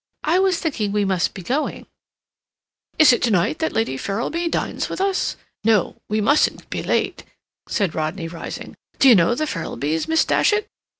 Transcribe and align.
"I 0.23 0.39
was 0.39 0.57
thinking 0.57 0.91
we 0.91 1.05
must 1.05 1.35
be 1.35 1.43
going—" 1.43 1.85
"Is 2.97 3.13
it 3.13 3.21
to 3.21 3.29
night 3.29 3.59
that 3.59 3.71
Lady 3.71 3.97
Ferrilby 3.99 4.49
dines 4.49 4.89
with 4.89 4.99
us? 4.99 5.37
No, 5.63 6.01
we 6.09 6.19
mustn't 6.19 6.67
be 6.71 6.81
late," 6.81 7.23
said 7.69 7.93
Rodney, 7.93 8.27
rising. 8.27 8.75
"D'you 8.97 9.13
know 9.13 9.35
the 9.35 9.45
Ferrilbys, 9.45 10.07
Miss 10.07 10.25
Datchet? 10.25 10.67